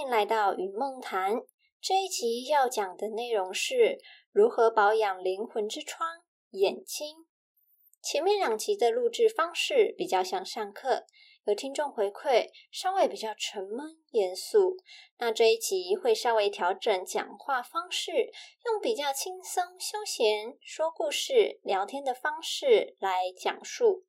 [0.00, 1.42] 迎来到云梦谈。
[1.80, 3.98] 这一集要讲的内容是
[4.30, 6.22] 如何保养灵魂之窗——
[6.52, 7.26] 眼睛。
[8.00, 11.04] 前面两集的录制方式比较像上课，
[11.44, 14.76] 有听众回馈稍微比较沉闷严肃。
[15.18, 18.12] 那这一集会稍微调整讲话方式，
[18.66, 24.04] 用比较轻松、休闲、说故事、聊天的方式来讲述。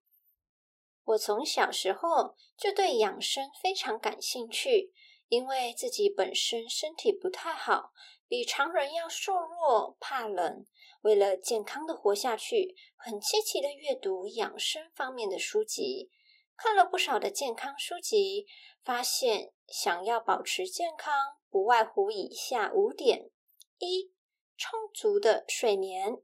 [1.05, 4.93] 我从小时候就对养生非常感兴趣，
[5.29, 7.93] 因为自己本身身体不太好，
[8.27, 10.65] 比常人要瘦弱，怕冷。
[11.01, 16.11] 为了健康的活下去，很积极的阅读养生方面的书籍，
[16.57, 18.47] 看了不少的健康书籍，
[18.83, 21.13] 发现想要保持健康，
[21.49, 23.29] 不外乎以下五点：
[23.77, 24.11] 一、
[24.57, 26.15] 充足的睡眠；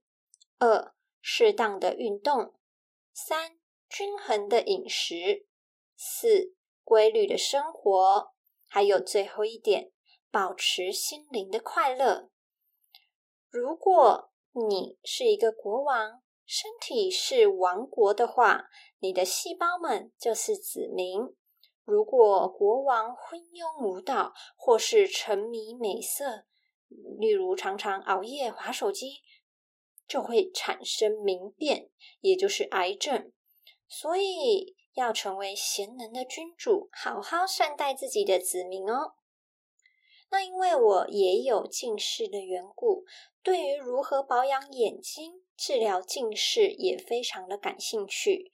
[0.58, 2.54] 二、适当的运动；
[3.14, 5.48] 三、均衡的饮食，
[5.96, 8.35] 四规律的生活，
[8.76, 9.94] 还有最后一点，
[10.30, 12.30] 保持心灵的快乐。
[13.50, 18.66] 如果你是一个国王，身体是王国的话，
[19.00, 21.22] 你的细胞们就是子民。
[21.86, 26.44] 如果国王昏庸无道，或是沉迷美色，
[27.18, 29.22] 例如常常熬夜划手机，
[30.06, 33.32] 就会产生明变，也就是癌症。
[33.88, 39.14] 所以要成为贤能的君主，好好善待自己的子民哦。
[40.32, 43.06] 那因为我也有近视的缘故，
[43.44, 48.52] 对于如何保养眼睛、治疗近视也非常的感兴趣。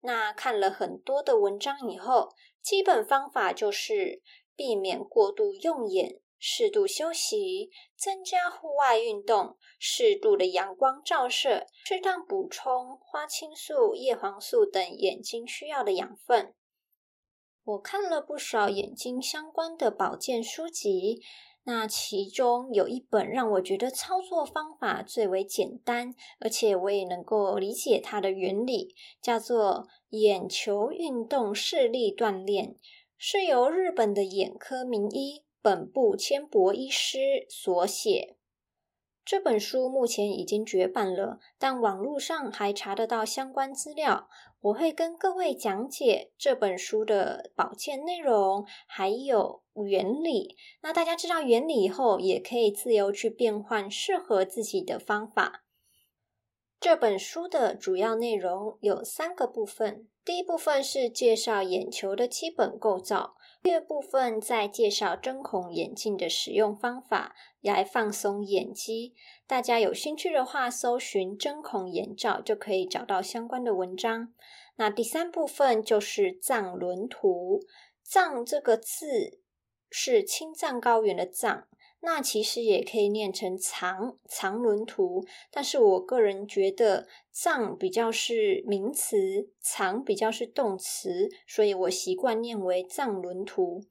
[0.00, 4.22] 那看了很多的文章以后，基本方法就是
[4.56, 6.20] 避免过度用眼。
[6.46, 16.54] 适度休息，增加户外运动，适度的阳光照射，适当补充花青素、叶黄素等眼睛需要的养分。
[17.64, 21.22] 我看了不少眼睛相关的保健书籍，
[21.62, 32.76] 那其中有一本让我觉得操作方法最为简单，而且我也能够理解它的原理，叫做眼球运动视力锻炼，
[33.16, 35.43] 是由日本的眼科名医。
[35.64, 38.36] 本部千博医师所写
[39.24, 44.28] 这本书目前已经绝版了，但网络上还查得到相关资料。
[44.60, 50.58] 我会跟各位讲解这本书的保健内容，还有原理。
[50.82, 55.64] 那大家知道原理以后，也可以自由去变换适合自己的方法。
[56.78, 63.36] 这本书的主要内容有三个部分，第一部分是介绍眼球的基本构造。
[63.64, 69.14] 第二部分在介绍针孔眼镜的使用方法，来放松眼肌。
[69.46, 74.34] 大家有兴趣的话，搜寻针孔眼罩就可以找到相关的文章。
[74.76, 77.62] 那第三部分就是藏轮图，
[78.02, 79.40] 藏这个字
[79.90, 81.66] 是青藏高原的藏。
[82.06, 93.84] 那其实也可以念成藏藏轮图，但是我个人觉得藏比较是名词，藏比较是动词，所以我习惯念为藏轮图。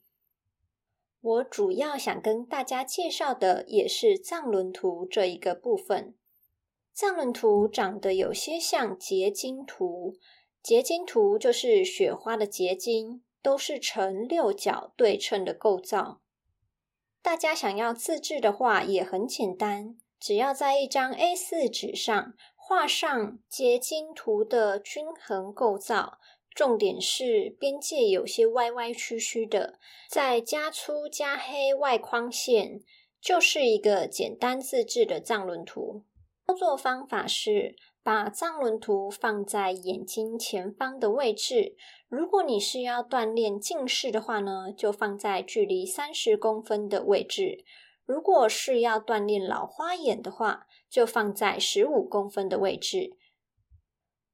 [1.22, 6.14] 我主要想跟大家介绍的也是藏轮图这一个部分。
[6.94, 10.14] 藏轮图长得有些像结晶图，
[10.62, 16.22] 结晶图就是雪花的结晶，都是呈六角对称的构造。
[17.24, 26.20] 大家想要自制的话也很简单，只要在一张 A4 纸上画上结晶图的均衡构造，
[26.54, 29.80] 重点是边界有些歪歪曲曲的，
[30.10, 32.82] 再加粗加黑外框线，
[33.22, 36.04] 就是一个简单自制的藏轮图。
[36.46, 37.78] 操作方法是。
[38.04, 41.78] 把藏轮图放在眼睛前方的位置。
[42.10, 47.64] 如果你是要锻炼近视的话呢，就放在距离三十公分的位置；
[48.06, 53.16] 如果是要锻炼老花眼的话，就放在十五公分的位置，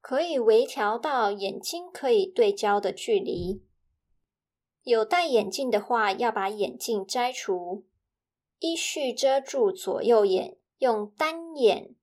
[0.02, 3.64] 可以微调到眼睛可以对焦的距离。
[4.82, 7.86] 有戴眼镜的话，要把眼镜摘除，
[8.58, 11.94] 依序遮住左右眼，用单眼。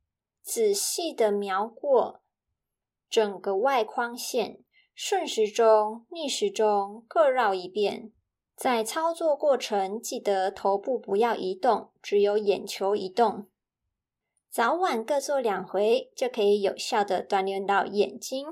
[0.46, 2.22] 仔细的描过
[3.10, 4.60] 整个外框线，
[4.94, 8.12] 顺时钟、逆时钟各绕一遍。
[8.54, 13.48] 在操作过程，记得头部不要移动，只有眼球移动。
[14.48, 18.46] 早晚各做两回，就可以有效的锻炼到眼睛。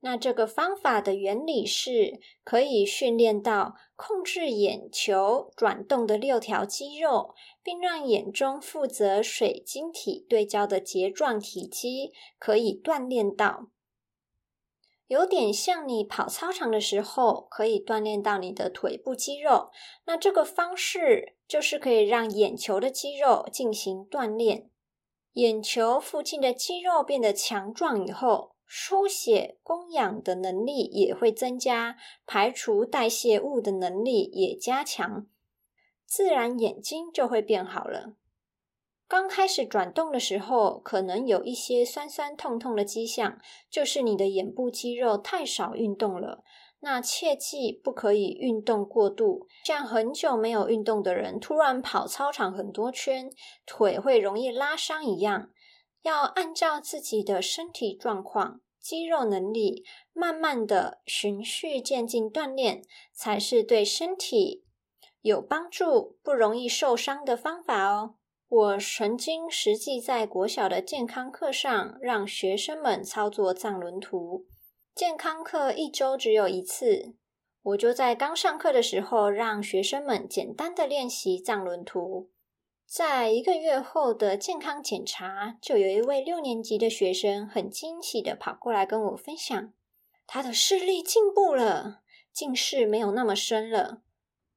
[0.00, 7.34] 那这个方法的原理是，可以训练到控制眼球转动的六条肌肉，
[7.64, 13.70] 并让眼中负责水晶体对焦的睫状体肌可以锻炼到。
[15.08, 19.70] 有点像你跑操场的时候可以锻炼到你的腿部肌肉。
[20.04, 24.70] 那这个方式就是可以让眼球的肌肉进行锻炼，
[25.32, 35.26] 眼球附近的肌肉变得强壮以后，输血供氧的能力也会增加，排除代谢物的能力也加强，
[36.06, 38.14] 自然眼睛就会变好了。
[39.08, 46.44] 刚开始转动的时候，可能有一些酸酸痛痛的迹象，就是你的眼部肌肉太少运动了。
[46.80, 53.30] 那切记不可以运动过度，像很久没有运动的人，突然跑操场很多圈，
[53.64, 55.48] 腿会容易拉伤一样。
[56.08, 59.84] 要按照自己的身体状况、肌肉能力，
[60.14, 62.82] 慢慢的循序渐进锻炼，
[63.12, 64.64] 才是对身体
[65.20, 68.14] 有帮助、不容易受伤的方法哦。
[68.48, 74.46] 我曾经实际在国小的健康课上，让学生们操作藏轮图。
[74.94, 77.16] 健康课一周只有一次，
[77.62, 82.30] 我就在刚上课的时候，让学生们简单的练习藏轮图。
[82.88, 89.74] 在一个月后的健康检查，就有一位六年级的学生很惊喜的跑过来跟我分享，
[90.26, 92.00] 他的视力进步了，
[92.32, 94.00] 近视没有那么深了。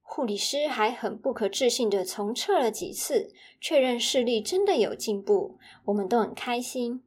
[0.00, 7.04] 护理师还很不可置信的重测了几次，确认视力真的有进步，我们都很开心。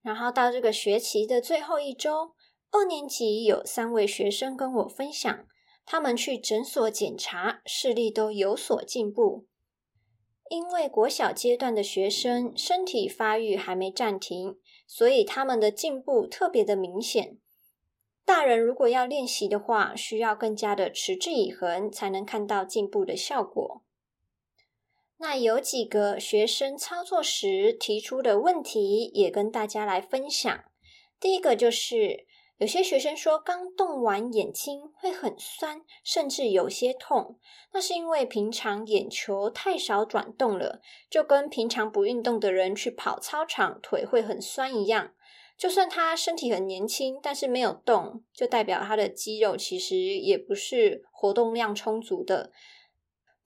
[0.00, 2.32] 然后到这个学期的最后一周，
[2.70, 5.44] 二年级有三位学生跟我分享，
[5.84, 9.46] 他们去诊所检查，视力都有所进步。
[10.50, 17.38] 因为国小阶段的学生身体发育还没暂停，所以他们的进步特别的明显。
[18.24, 23.82] 大人如果要练习的话，需要更加的持之以恒，才能看到进步的效果。
[25.16, 30.64] 那有几个学生操作时提出的问题，也跟大家来分享。
[31.18, 32.27] 第一个就是，
[32.58, 37.38] 有些学生说刚动完眼睛会很酸，甚至有些痛，
[37.72, 45.12] 那是因为平常眼球太少转动了，就跟平常不运动的人去跑操场腿会很酸一样。
[45.56, 52.50] 就算他身体很年轻，但是没有动，就代表他的肌肉其实也不是活动量充足的。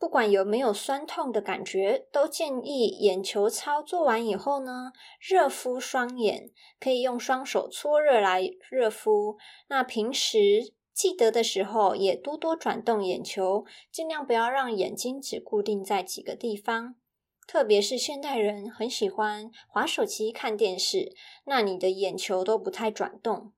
[0.02, 4.90] 不管有没有酸痛的感觉，都建议眼球操做完以后呢，
[5.20, 6.50] 热敷双眼，
[6.80, 9.38] 可以用双手搓热来热敷。
[9.68, 16.96] 那平时记得的时候，也多多转动眼球，尽量不要让眼睛只固定在几个地方。
[17.46, 21.14] 特别是现代人很喜欢划手机、看电视，
[21.44, 23.52] 那你的眼球都不太转动。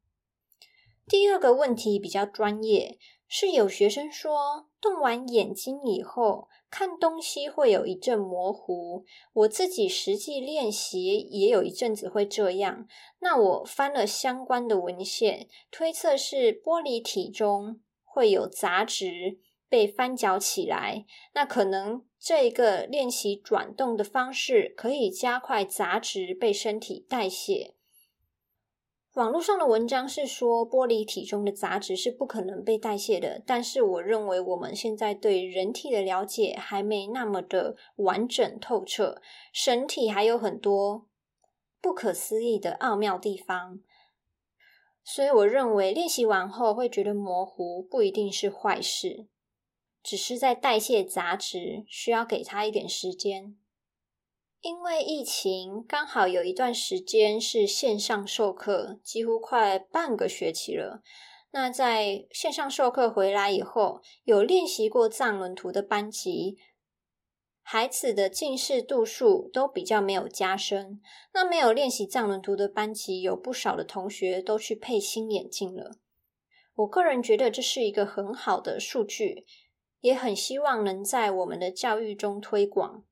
[1.07, 2.99] 第二个问题比较专业，
[3.37, 12.87] 是有学生说动完眼睛以后看东西会有一阵模糊，我自己实际练习也有一阵子会这样。
[13.19, 19.41] 那我翻了相关的文献，推测是玻璃体中会有杂质。
[19.67, 27.74] 被翻搅起来，那可能这个练习转动的方式可以加快杂质被身体代谢。
[29.15, 39.23] 网络上的文章是说玻璃体中的杂质是不可能被代谢的，但是我认为我们现在对人体的了解还没那么的完整透彻，
[39.53, 41.07] 身体还有很多
[41.81, 43.79] 不可思议的奥妙地方，
[45.05, 49.29] 所以我认为练习完后会觉得模糊，不一定是坏事。
[50.03, 53.57] 只是在代谢杂质，需要给他一点时间。
[54.65, 61.03] 因为疫情，刚好有一段时间是线上授课，几乎快半个学期了。
[61.51, 66.57] 那在线上授课回来以后，有练习过藏轮图的班级，
[67.61, 70.99] 孩子的近视度数都比较没有加深。
[71.35, 75.99] 那没有练习藏轮图的班级，有不少的同学都去配新眼镜了。
[76.77, 79.45] 我个人觉得这是一个很好的数据。
[80.01, 83.05] 也很希望能在我们的教育中推广。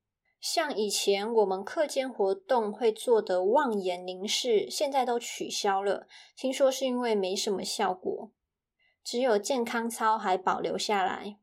[0.43, 6.05] 像以前我们课间活动会做的望眼凝视，现在都取消了。
[6.35, 8.29] 听说是因为没什么效果，
[9.05, 11.37] 只有健康操还保留下来。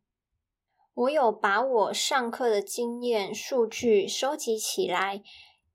[0.92, 5.23] 我有把我上课的经验数据收集起来，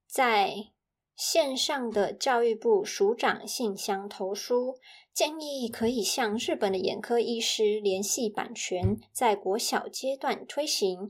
[0.07, 0.67] 在
[1.15, 4.77] 线上的教育部署长信箱投书。
[5.11, 11.09] 建议可以向日本的眼科医师联系版权，在国小阶段推行。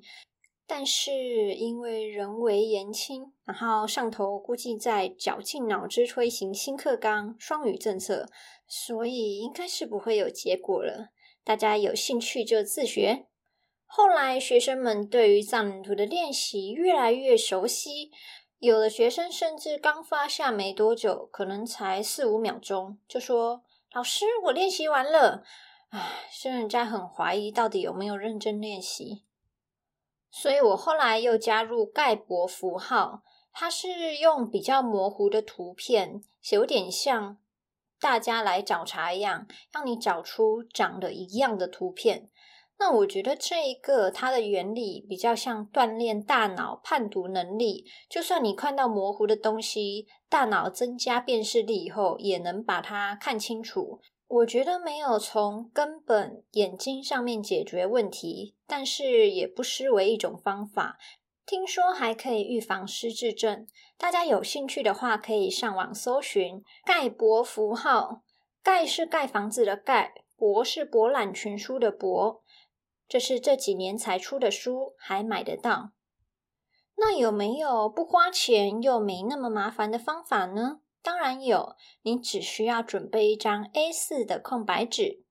[0.68, 8.28] 但是因为人为言轻，然后上头估计在绞尽脑汁推行新课纲双语政策，
[8.68, 11.10] 所以应该是不会有结果了。
[11.44, 13.28] 大家有兴趣就自学。
[13.86, 18.12] 后来学生们对于藏人图的练习越来越熟悉，
[18.58, 23.64] 有的学生甚至刚发下没多久，可能才四五秒钟，就说。
[23.94, 25.44] 老师，我练习完了。”
[25.92, 29.24] 唉，是人家很怀疑到底有没有认真练习，
[30.38, 33.24] 所以我后来又加入盖博符号，
[33.54, 37.38] 它是用比较模糊的图片，有点像
[38.02, 42.30] 大家来找茬一样，让你找出长得一样的图片。
[42.78, 54.02] 那我觉得这一个它的原理比较像锻炼大脑判读能力，就算你看到模糊的东西，大脑增加辨识力以后，也能把它看清楚。
[54.28, 60.98] 我觉得没有从根本眼睛上面解决问题，但是也不失为一种方法。
[61.46, 63.68] 听说还可以预防失智症，
[64.00, 68.24] 大家有兴趣的话可以上网搜寻盖博符号。
[68.64, 72.42] 盖是盖房子的盖，博是博览群书的博。
[73.08, 75.92] 这是这几年才出的书，还买得到。
[76.98, 80.80] 那有没有不花钱又没那么麻烦的方法呢？
[81.06, 85.24] 当然有，你只需要准备一张 A 四的空白纸，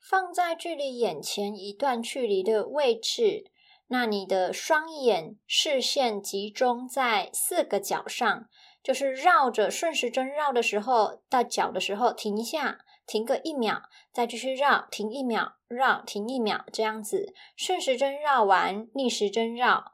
[0.00, 3.50] 放在距离眼前一段距离的位置。
[3.88, 8.48] 那你的双眼视线集中在四个角上，
[8.80, 13.82] 就是绕着顺时针绕的时候，到角的时候停一下，停个一秒，
[14.12, 19.92] 再继续绕，停一秒，绕，停一秒，这样子顺时针绕完，逆时针绕。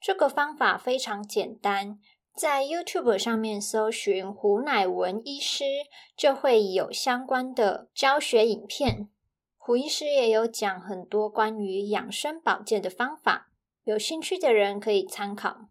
[0.00, 2.00] 这个方法非常简单。
[2.40, 5.62] 在 YouTube 上面搜寻胡乃文医师，
[6.16, 9.10] 就会有相关的教学影片。
[9.58, 13.50] 胡医师也有讲很多关于养生保健的方法，
[13.84, 15.68] 有兴趣的人可以参考。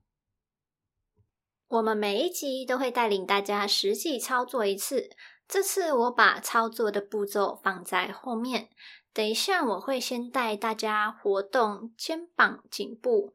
[1.69, 5.09] 我们每一集都会带领大家实际操作一次，
[5.47, 8.69] 这次我把操作的步骤放在后面。
[9.11, 13.33] 等一下我会先带大家活动肩膀、颈部。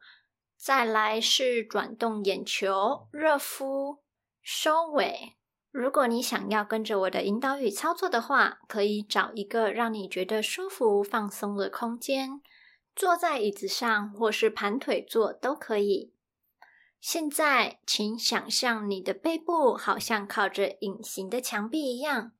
[0.64, 3.98] 再来是转动眼球、热敷、
[4.40, 5.34] 收尾。
[5.70, 12.40] 如果你想要跟着我的引导语操作的话，可以找一个让你觉得舒服、放松的空间，
[12.96, 16.14] 坐在椅子上或是盘腿坐都可以。
[16.98, 22.32] 现在，请想象你的背部好像靠着隐形的墙壁一样。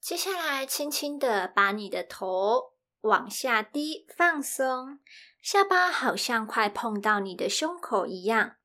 [0.00, 2.72] 接下来，轻轻的把你的头
[3.02, 4.98] 往下低，放松。
[5.44, 8.56] 下巴好像快碰到你的胸口一样，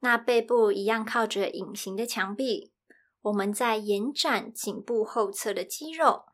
[0.00, 2.72] 那背部一样靠着隐形的墙壁。
[3.22, 6.24] 我们在延展颈部后侧的肌肉，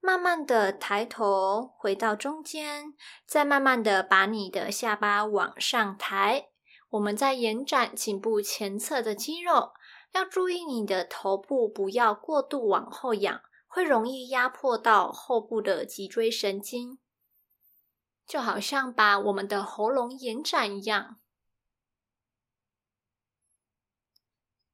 [0.00, 2.94] 慢慢的抬头回到中间，
[3.26, 6.48] 再慢慢的把你的下巴往上抬。
[6.88, 9.72] 我们在延展颈部前侧的肌肉，
[10.14, 16.98] 要注意你的头部不要过度往后仰，会容易压迫到后部的脊椎神经。
[18.26, 21.20] 就好像把我们的喉咙延展一样，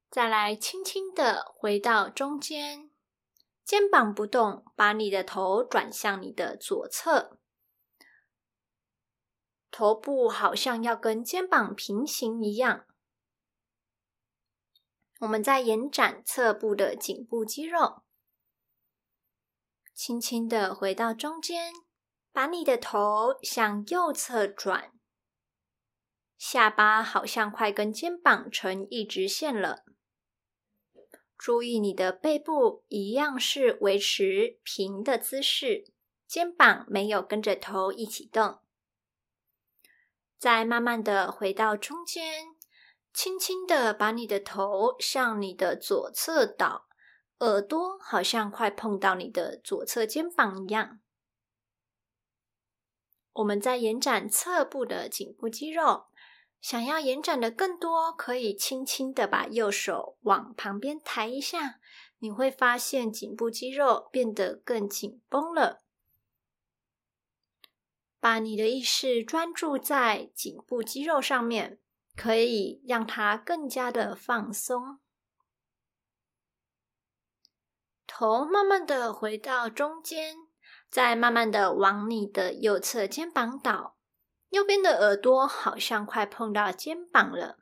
[0.09, 2.89] 再来轻轻的回到中间，
[3.63, 7.37] 肩膀不动，把你的头转向你的左侧，
[9.69, 12.87] 头部好像要跟肩膀平行一样。
[15.19, 18.01] 我们在延展侧部的颈部肌肉，
[19.93, 21.82] 轻轻的回到中间。
[22.33, 24.91] 把你的头向右侧转，
[26.35, 29.85] 下巴好像快跟肩膀成一直线了。
[31.37, 35.93] 注意你的背部一样是维持平的姿势，
[36.25, 38.61] 肩膀没有跟着头一起动。
[40.39, 42.55] 再慢慢的回到中间，
[43.13, 46.87] 轻轻的把你的头向你的左侧倒，
[47.41, 50.99] 耳朵好像快碰到你的左侧肩膀一样。
[53.33, 56.05] 我们在延展侧部的颈部肌肉，
[56.61, 61.79] 想要延展的更多，可以轻轻的把右手往旁边抬一下，
[62.19, 65.83] 你会发现颈部肌肉变得更紧绷了。
[68.19, 71.79] 把你的意识专注在颈部肌肉上面，
[72.15, 74.99] 可以让它更加的放松。
[78.07, 80.42] 头慢慢的回到中间。
[80.93, 83.97] 再慢慢的往你的右侧肩膀倒，
[84.49, 87.57] 右边的耳朵好像快碰到肩膀了。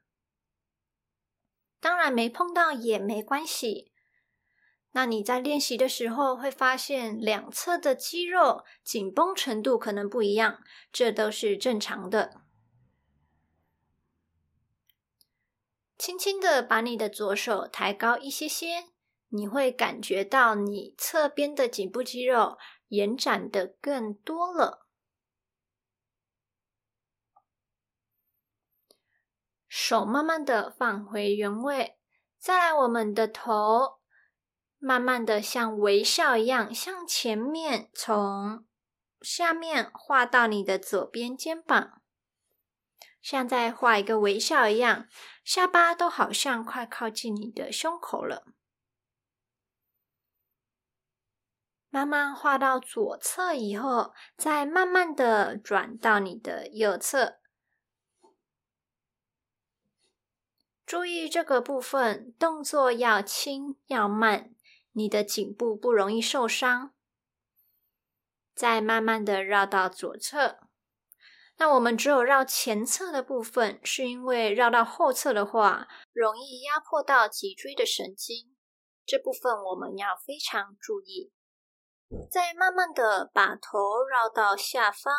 [1.80, 3.94] 当然没碰到也没关系。
[4.92, 10.62] 那你在练习的时候会发现两侧的肌肉紧绷程度可能不一样，
[10.92, 12.42] 这都是正常的。
[15.98, 18.90] 轻轻的把你的左手抬高一些些，
[19.30, 22.58] 你会感觉到你侧边的颈部肌肉。
[22.92, 24.86] 延展的更多了，
[29.70, 31.98] 手慢慢的放回原位，
[32.38, 34.02] 再来，我们的头
[34.78, 38.66] 慢慢的像微笑一样向前面，从
[39.22, 42.02] 下面画到你的左边肩膀，
[43.22, 45.08] 像在画一个微笑一样，
[45.46, 48.54] 下巴都好像快靠近你的胸口了。
[51.92, 57.40] 慢慢画到左侧以后，再慢慢的转到你的右侧。
[60.86, 64.56] 注意这个部分动作要轻要慢，
[64.94, 66.94] 你的颈部不容易受伤。
[68.56, 70.60] 再慢慢的绕到左侧。
[71.58, 78.56] 那我们只有绕前侧的部分，是因为绕到后侧的话，容易压迫到脊椎的神经，
[79.06, 81.34] 这部分我们要非常注意。
[82.30, 85.14] 再慢慢的把头绕到下方，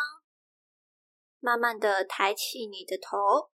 [1.39, 3.51] 慢慢的抬起你的头。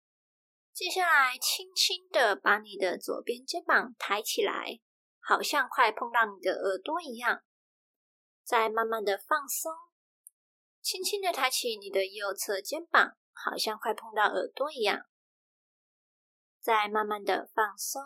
[0.71, 4.79] 接下来，轻轻的把你的左边肩膀抬起来，
[5.19, 7.41] 好像快碰到你的耳朵一样。
[8.43, 9.71] 再慢慢的放松，
[10.81, 15.07] 轻轻的抬起你的右侧肩膀，好像快碰到耳朵一样。
[16.59, 18.03] 再慢慢的放松，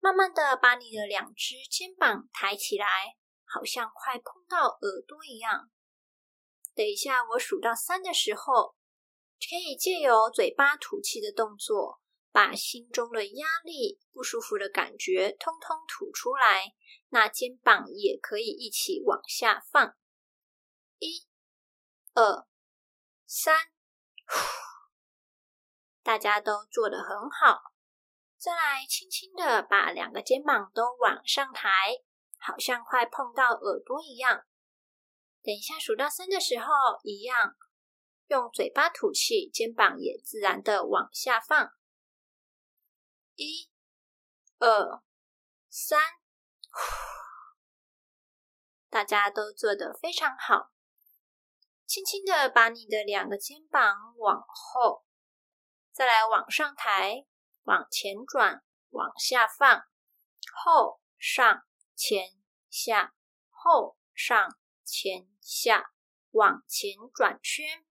[0.00, 2.86] 慢慢的把你的两只肩膀抬起来。
[3.54, 5.70] 好像快碰到耳朵一样。
[6.74, 8.74] 等一下，我数到三的时候，
[9.38, 12.00] 可以借由嘴巴吐气的动作，
[12.32, 16.74] 把心中的压力、不舒服的感觉通通吐出来。
[17.10, 19.94] 那肩膀也可以一起往下放。
[20.98, 21.28] 一、
[22.14, 22.44] 二、
[23.24, 23.54] 三，
[26.02, 27.60] 大家都做得很好。
[28.36, 31.70] 再来，轻轻的把两个肩膀都往上抬。
[32.46, 34.44] 好像快碰到耳朵一样。
[35.42, 36.66] 等一下数到三的时候，
[37.02, 37.56] 一样
[38.26, 41.72] 用嘴巴吐气，肩膀也自然的往下放。
[43.34, 43.70] 一、
[44.58, 45.02] 二、
[45.70, 45.98] 三，
[48.90, 50.70] 大家都做得非常好。
[51.86, 55.04] 轻轻的把你的两个肩膀往后，
[55.92, 57.26] 再来往上抬，
[57.62, 59.86] 往前转，往下放，
[60.52, 61.64] 后上。
[61.96, 62.30] 前
[62.68, 63.14] 下
[63.48, 65.92] 后上前下
[66.32, 67.84] 往前转圈。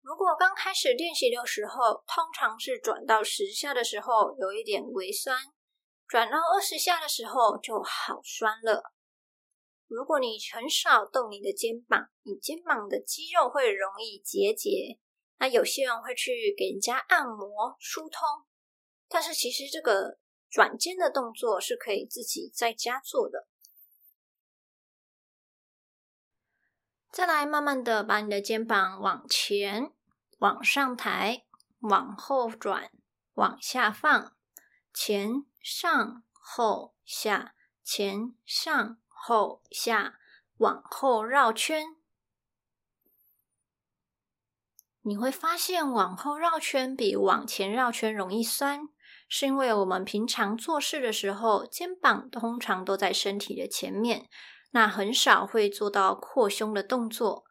[0.00, 5.36] 如果刚开始练习的时候，通常是转到十下的时候有一点微酸，
[6.06, 8.92] 转到二十下的时候就好酸了。
[9.86, 14.98] 如果你很少动你的肩膀，你肩膀的肌肉会容易结节。
[15.38, 18.20] 那有些人会去给人家按摩疏通，
[19.08, 20.18] 但是其实这个。
[20.50, 23.46] 转肩的动作是可以自己在家做的。
[27.10, 29.92] 再来，慢慢的把你的肩膀往前、
[30.38, 31.44] 往上抬、
[31.80, 32.92] 往后转、
[33.34, 34.36] 往下放，
[34.94, 40.18] 前上后下，前上后下，
[40.58, 41.96] 往后绕圈。
[45.00, 48.88] 你会发现，往后绕圈比往前绕圈容易酸。
[49.28, 54.28] 是因为我们平常做事的时候，肩膀通常都在身体的前面，
[54.70, 57.44] 那很少会做到扩胸的动作。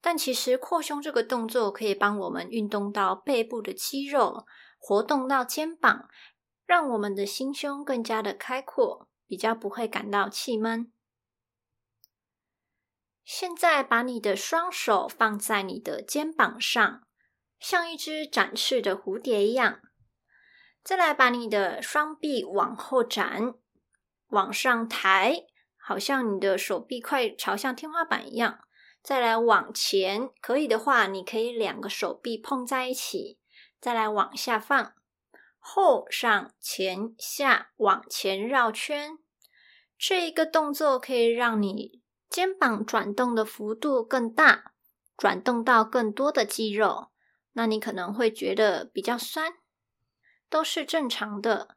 [0.00, 4.46] 但其实扩胸这个动作可以帮我们运动到背部的肌肉，
[4.78, 6.08] 活动到肩膀，
[6.64, 10.92] 让我们的心胸更加的开阔，比较不会感到气闷。
[13.24, 17.02] 现在把你的双手放在你的肩膀上，
[17.58, 19.80] 像一只展翅的蝴蝶一样。
[20.86, 23.54] 再来把你的双臂往后展，
[24.28, 25.44] 往上抬，
[25.76, 28.60] 好像你的手臂快朝向天花板一样。
[29.02, 33.40] 再来往前，可以的话，你可以两个手臂碰在一起。
[33.80, 34.92] 再来往下放，
[35.58, 39.18] 后上前下往前绕圈。
[39.98, 44.70] 这一个动作可以让你肩膀转动的幅度更大，
[45.16, 47.08] 转动到更多的肌肉。
[47.54, 49.54] 那你可能会觉得比较酸。
[50.48, 51.76] 都是正常的，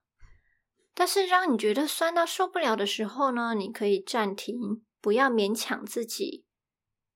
[0.94, 6.46] 但是让你觉得酸到受不了的时候呢，你可以暂停，不要勉强自己。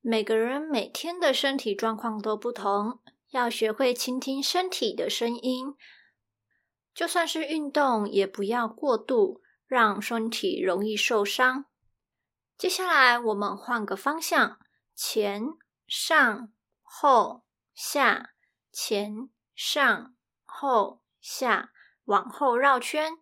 [0.01, 5.75] 每个人每天的身体状况都不同，要学会倾听身体的声音。
[6.93, 11.65] 就算是运动，也不要过度，让身体容易受伤。
[12.57, 14.59] 接下来我们换个方向，
[14.93, 15.43] 前
[15.87, 18.31] 上后下，
[18.71, 21.02] 前上后。
[21.23, 21.71] 下
[22.03, 23.17] 往后绕圈，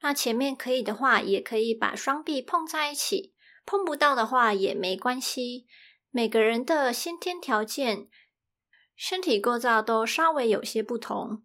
[0.00, 3.32] 那前面可以的话，也可以把双臂碰在一起；
[3.64, 5.66] 碰不到的话也没关系。
[6.10, 8.08] 每个人的先天条件、
[8.94, 11.42] 身体构造都稍微有些不同。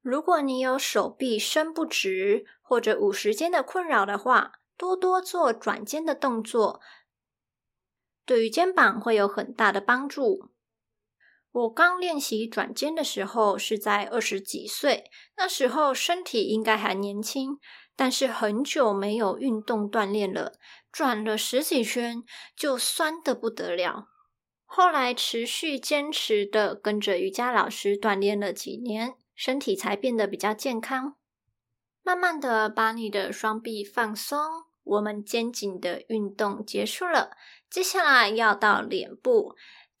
[0.00, 6.80] 如果你有手臂伸不直或者五十肩的困扰的话，多多做转肩的动作，
[8.24, 10.53] 对于肩膀会有很大的帮助。
[11.54, 17.60] 我刚练习转肩的时候是在二十几岁，那时候身体应该还年轻，
[17.94, 20.54] 但是很久没有运动锻炼了，
[20.90, 22.24] 转了十几圈
[22.56, 24.08] 就酸的不得了。
[24.64, 31.14] 后来持续坚持的跟着瑜伽老师锻炼了几年，身体才变得比较健康。
[32.02, 34.36] 慢慢的把你的双臂放松，
[34.82, 37.36] 我们肩颈的运动结束了，
[37.70, 39.54] 接下来要到脸部。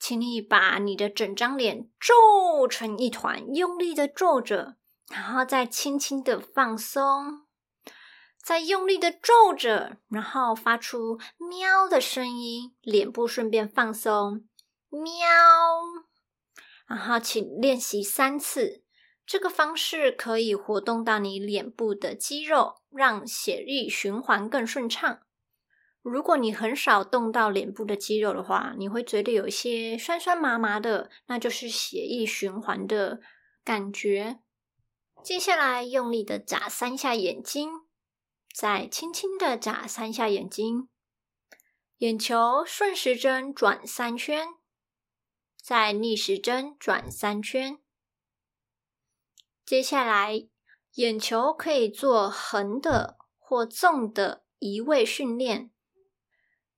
[0.06, 4.76] 请你把你的整张脸皱成一团，用力的皱着，
[5.10, 7.46] 然后再轻轻的放松，
[8.36, 14.46] 再用力的皱着，然后发出喵的声音，脸部顺便放松，
[14.90, 15.02] 喵。
[16.86, 18.84] 然后请练习三次，
[19.24, 25.20] 这个方式可以活动到你脸部的肌肉，让血液循环更顺畅。
[26.04, 33.22] 如果你很少动到脸部的肌肉的话，你会觉得有一些酸酸麻麻的，那就是血液循环的
[33.64, 34.40] 感觉。
[35.22, 37.70] 接下来用力的眨三下眼睛，
[38.54, 40.90] 再轻轻的眨三下眼睛，
[41.96, 44.48] 眼球顺时针转三圈，
[45.58, 47.78] 再逆时针转三圈。
[49.64, 50.46] 接下来
[50.96, 55.70] 眼球可以做横的或纵的移位训练。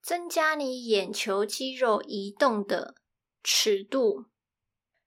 [0.07, 2.95] 增加你眼球肌肉移动的
[3.43, 4.27] 尺度，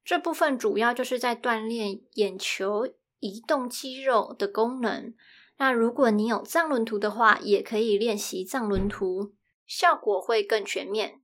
[0.05, 2.87] 这部分主要就是在锻炼眼球
[3.19, 5.15] 移动肌肉的功能。
[5.57, 9.33] 那如果你有藏轮图的话，也可以练习藏轮图，
[9.67, 11.23] 效果会更全面。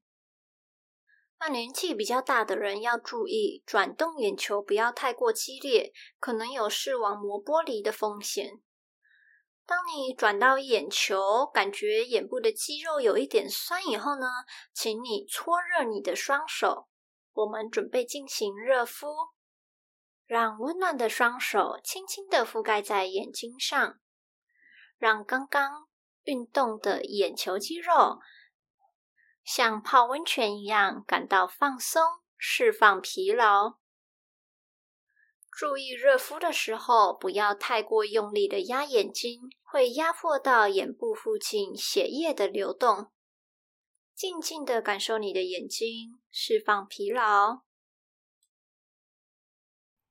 [1.39, 8.63] 那年纪比较大的人要注意，转动眼球不要太过激烈，可能有视网膜剥离的风险。
[9.67, 14.27] 当你转到眼球，感觉眼部的肌肉有一点酸以后呢，
[14.73, 16.89] 请你搓热你的双手。
[17.33, 19.09] 我们准备进行热敷，
[20.25, 23.99] 让温暖的双手轻轻的覆盖在眼睛上，
[24.97, 25.89] 让刚刚
[26.23, 28.21] 运动的眼球肌肉
[29.45, 32.03] 像泡温泉一样感到放松，
[32.39, 33.79] 释放疲劳。
[35.57, 43.11] 注意热敷的时候，不要太过用力的压眼睛，会压迫到眼部附近血液的流动。
[44.15, 47.63] 静静的感受你的眼睛，释放疲劳。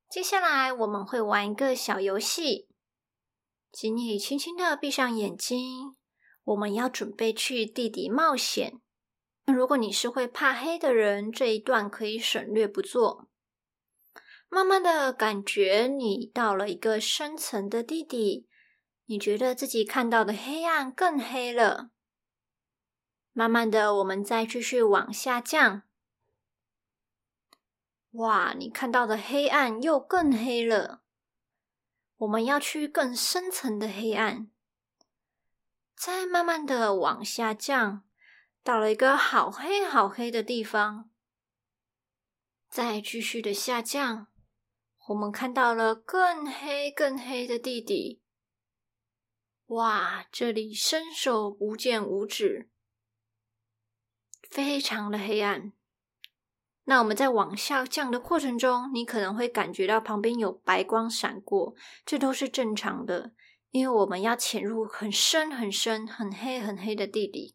[0.10, 2.67] 接下来我们会玩一个小游戏，
[3.71, 5.95] 请你轻轻的闭上眼睛。
[6.45, 8.81] 我们要准备去地底冒险。
[9.45, 13.27] 如果你是会怕黑的人，这一段可以省略不做。
[14.55, 18.47] 慢慢的感觉，你到了一个深层的地底，
[19.03, 21.89] 你觉得自己看到的黑暗更黑了。
[23.33, 25.81] 慢慢的，我们再继续往下降。
[28.11, 31.01] 哇，你看到的黑暗又更黑了。
[32.15, 34.49] 我们要去更深层的黑暗。
[35.97, 38.05] 再慢慢的往下降，
[38.63, 41.09] 到了一个好黑好黑的地方。
[42.69, 44.27] 再继续的下降。
[45.07, 48.23] 我们看到了更黑、更黑的地底，
[49.67, 50.25] 哇！
[50.31, 52.71] 这里伸手不见五指，
[54.49, 55.73] 非常的黑暗。
[56.85, 63.33] 那我们在往下降的过程中，你可能会感觉到旁边有白光闪过，这都是正常的，
[63.69, 67.54] 因为我们要潜入很深、很深、很黑、很黑的地底。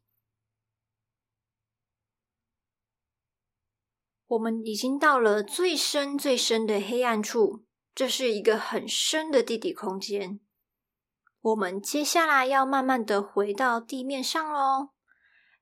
[4.30, 10.38] 我们已经到了最深最深的黑暗处，这是一个很深的地底空间。
[11.40, 14.90] 我们接下来要慢慢的回到地面上喽，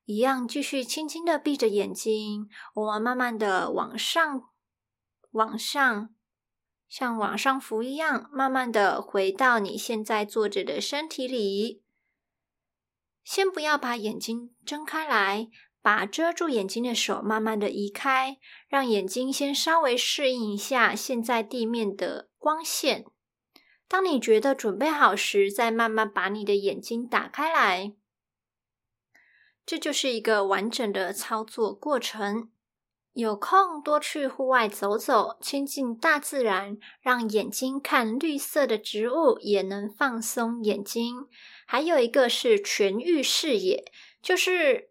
[0.04, 4.50] 一样继续轻轻的闭着眼睛，我们慢慢的往上，
[5.30, 6.14] 往上，
[6.90, 11.82] 像往上浮一样，慢慢的回到你现在坐着的身体里。
[13.24, 15.48] 先不要把眼睛睁开来。
[15.80, 18.38] 把遮住眼睛的手慢慢的移开，
[18.68, 23.04] 让眼睛先稍微适应一下现在地面的光线。
[23.86, 27.94] 当你觉得准备好时，再慢慢把你的眼睛打开来。
[29.64, 32.50] 这就是一个完整的操作过程。
[33.14, 41.26] 有空多去户外走走，亲近大自然，让眼睛看绿色的植物也能放松眼睛。
[41.66, 44.90] 还有一个是全域视野，就是。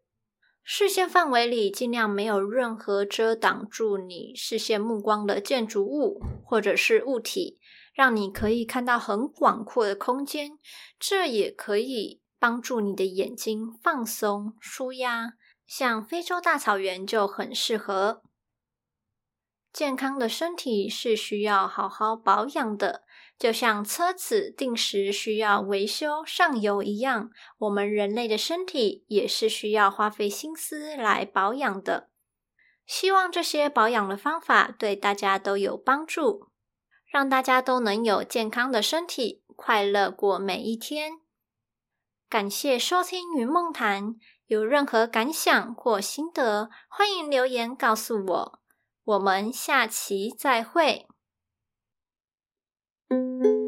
[0.69, 7.57] 视线范围里尽量没有任何遮挡住你视线目光的建筑物或者是物体，
[7.93, 10.59] 让你可以看到很广阔的空间。
[10.99, 15.35] 这也可以帮助你的眼睛放松、舒压。
[15.65, 18.21] 像非洲大草原就很适合。
[19.71, 23.03] 健康的身体是需要好好保养的，
[23.37, 32.09] 就像车子定时需要维修上油一样，我们人类的身体也是需要花费心思来保养的。
[32.85, 36.47] 希望这些保养的方法对大家都有帮助，
[37.05, 41.19] 让大家都能有健康的身体，快乐过每一天。
[42.29, 44.15] 感谢收听云梦谈，
[44.47, 48.59] 有任何感想或心得，欢迎留言告诉我。
[49.03, 51.07] 我们下期再会。
[53.09, 53.66] Música